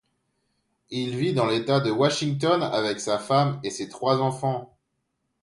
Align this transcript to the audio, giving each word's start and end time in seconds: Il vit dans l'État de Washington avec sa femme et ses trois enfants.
Il 0.89 1.15
vit 1.15 1.35
dans 1.35 1.45
l'État 1.45 1.79
de 1.79 1.91
Washington 1.91 2.63
avec 2.63 2.99
sa 2.99 3.19
femme 3.19 3.59
et 3.63 3.69
ses 3.69 3.87
trois 3.87 4.19
enfants. 4.19 4.75